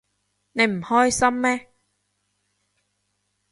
[0.53, 1.69] 你唔開心咩？